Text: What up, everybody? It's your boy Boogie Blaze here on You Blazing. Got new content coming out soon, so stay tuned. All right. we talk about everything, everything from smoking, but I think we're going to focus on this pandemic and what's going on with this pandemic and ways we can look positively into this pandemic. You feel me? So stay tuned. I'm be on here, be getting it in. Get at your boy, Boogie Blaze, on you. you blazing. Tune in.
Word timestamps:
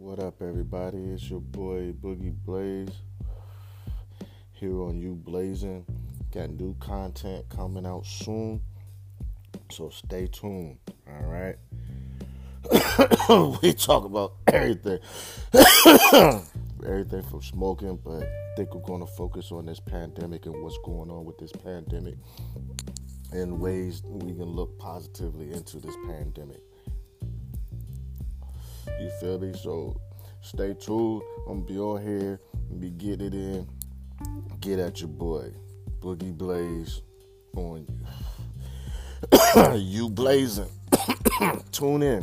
What 0.00 0.20
up, 0.20 0.40
everybody? 0.42 0.96
It's 0.96 1.28
your 1.28 1.40
boy 1.40 1.92
Boogie 1.92 2.32
Blaze 2.32 2.88
here 4.52 4.80
on 4.82 4.96
You 5.00 5.16
Blazing. 5.16 5.84
Got 6.32 6.50
new 6.50 6.76
content 6.78 7.46
coming 7.48 7.84
out 7.84 8.06
soon, 8.06 8.62
so 9.72 9.90
stay 9.90 10.28
tuned. 10.28 10.78
All 11.08 11.26
right. 11.26 11.56
we 13.60 13.72
talk 13.72 14.04
about 14.04 14.34
everything, 14.46 15.00
everything 16.86 17.22
from 17.24 17.42
smoking, 17.42 17.96
but 17.96 18.22
I 18.22 18.54
think 18.56 18.72
we're 18.72 18.82
going 18.82 19.00
to 19.00 19.12
focus 19.14 19.50
on 19.50 19.66
this 19.66 19.80
pandemic 19.80 20.46
and 20.46 20.62
what's 20.62 20.78
going 20.84 21.10
on 21.10 21.24
with 21.24 21.38
this 21.38 21.50
pandemic 21.50 22.14
and 23.32 23.60
ways 23.60 24.04
we 24.04 24.32
can 24.32 24.44
look 24.44 24.78
positively 24.78 25.52
into 25.52 25.78
this 25.80 25.96
pandemic. 26.06 26.60
You 29.00 29.10
feel 29.20 29.38
me? 29.38 29.52
So 29.54 30.00
stay 30.40 30.74
tuned. 30.74 31.22
I'm 31.48 31.62
be 31.62 31.78
on 31.78 32.02
here, 32.02 32.40
be 32.78 32.90
getting 32.90 33.28
it 33.28 33.34
in. 33.34 33.68
Get 34.60 34.78
at 34.78 35.00
your 35.00 35.08
boy, 35.08 35.52
Boogie 36.00 36.36
Blaze, 36.36 37.02
on 37.56 37.86
you. 37.86 39.74
you 39.76 40.08
blazing. 40.10 40.70
Tune 41.72 42.02
in. 42.02 42.22